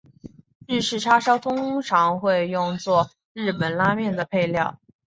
[0.67, 4.79] 日式叉烧通常会用作日本拉面的配料。